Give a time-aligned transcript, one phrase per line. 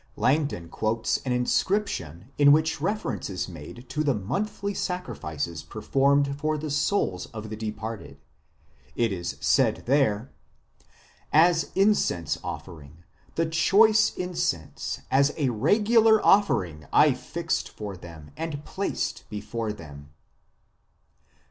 [0.15, 6.57] Langdon quotes an inscription in which reference is made to the monthly sacrifices performed for
[6.57, 8.17] the souls of the departed;
[8.95, 10.31] it is said there:"...
[11.47, 13.03] As incense offering,
[13.35, 20.09] the choice incense as a regular offering I fixed for them and placed before them."